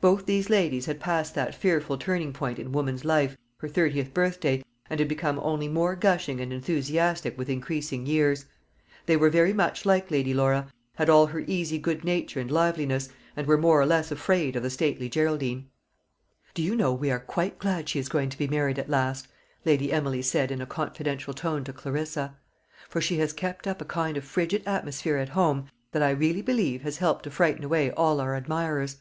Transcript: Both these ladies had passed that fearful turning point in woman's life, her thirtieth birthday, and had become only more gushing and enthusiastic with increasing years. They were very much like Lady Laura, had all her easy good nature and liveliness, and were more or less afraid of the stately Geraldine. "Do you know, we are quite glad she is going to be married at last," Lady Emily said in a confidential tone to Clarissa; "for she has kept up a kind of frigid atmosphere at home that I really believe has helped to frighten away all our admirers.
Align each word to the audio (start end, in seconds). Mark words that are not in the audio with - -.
Both 0.00 0.24
these 0.24 0.48
ladies 0.48 0.86
had 0.86 1.00
passed 1.00 1.34
that 1.34 1.52
fearful 1.52 1.98
turning 1.98 2.32
point 2.32 2.60
in 2.60 2.70
woman's 2.70 3.04
life, 3.04 3.36
her 3.56 3.66
thirtieth 3.66 4.14
birthday, 4.14 4.62
and 4.88 5.00
had 5.00 5.08
become 5.08 5.40
only 5.42 5.66
more 5.66 5.96
gushing 5.96 6.40
and 6.40 6.52
enthusiastic 6.52 7.36
with 7.36 7.50
increasing 7.50 8.06
years. 8.06 8.44
They 9.06 9.16
were 9.16 9.30
very 9.30 9.52
much 9.52 9.84
like 9.84 10.12
Lady 10.12 10.32
Laura, 10.32 10.72
had 10.94 11.10
all 11.10 11.26
her 11.26 11.40
easy 11.44 11.76
good 11.76 12.04
nature 12.04 12.38
and 12.38 12.48
liveliness, 12.52 13.08
and 13.36 13.48
were 13.48 13.58
more 13.58 13.80
or 13.80 13.84
less 13.86 14.12
afraid 14.12 14.54
of 14.54 14.62
the 14.62 14.70
stately 14.70 15.08
Geraldine. 15.08 15.66
"Do 16.54 16.62
you 16.62 16.76
know, 16.76 16.92
we 16.94 17.10
are 17.10 17.18
quite 17.18 17.58
glad 17.58 17.88
she 17.88 17.98
is 17.98 18.08
going 18.08 18.28
to 18.30 18.38
be 18.38 18.46
married 18.46 18.78
at 18.78 18.88
last," 18.88 19.26
Lady 19.64 19.92
Emily 19.92 20.22
said 20.22 20.52
in 20.52 20.60
a 20.60 20.66
confidential 20.66 21.34
tone 21.34 21.64
to 21.64 21.72
Clarissa; 21.72 22.36
"for 22.88 23.00
she 23.00 23.18
has 23.18 23.32
kept 23.32 23.66
up 23.66 23.80
a 23.80 23.84
kind 23.84 24.16
of 24.16 24.22
frigid 24.24 24.62
atmosphere 24.66 25.16
at 25.16 25.30
home 25.30 25.66
that 25.90 26.02
I 26.04 26.10
really 26.10 26.42
believe 26.42 26.82
has 26.82 26.98
helped 26.98 27.24
to 27.24 27.30
frighten 27.32 27.64
away 27.64 27.90
all 27.90 28.20
our 28.20 28.36
admirers. 28.36 28.98